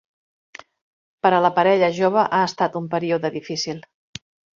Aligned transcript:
Per 1.27 1.31
a 1.35 1.41
la 1.45 1.51
parella 1.59 1.89
jove 1.97 2.23
ha 2.37 2.39
estat 2.45 2.79
un 2.81 2.87
període 2.95 3.31
difícil. 3.37 3.85